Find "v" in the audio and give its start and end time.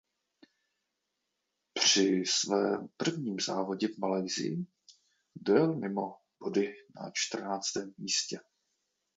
3.87-3.97